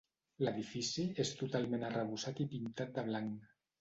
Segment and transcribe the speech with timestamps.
[0.45, 3.53] L'edifici és totalment arrebossat i pintat de blanc.